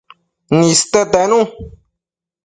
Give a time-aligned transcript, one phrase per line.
[0.57, 1.39] niste tenu